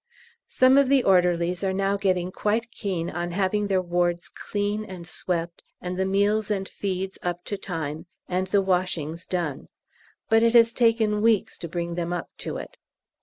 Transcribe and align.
Some 0.47 0.79
of 0.79 0.89
the 0.89 1.03
orderlies 1.03 1.63
are 1.63 1.73
now 1.75 1.95
getting 1.95 2.31
quite 2.31 2.71
keen 2.71 3.11
on 3.11 3.29
having 3.29 3.67
their 3.67 3.83
wards 3.83 4.29
clean 4.29 4.83
and 4.83 5.05
swept, 5.07 5.63
and 5.79 5.95
the 5.95 6.07
meals 6.07 6.49
and 6.49 6.67
feeds 6.67 7.19
up 7.21 7.43
to 7.45 7.55
time, 7.55 8.07
and 8.27 8.47
the 8.47 8.63
washings 8.63 9.27
done, 9.27 9.67
but 10.27 10.41
it 10.41 10.55
has 10.55 10.73
taken 10.73 11.21
weeks 11.21 11.55
to 11.59 11.67
bring 11.69 11.93
them 11.93 12.13
up 12.13 12.31
to 12.39 12.57
it. 12.57 12.77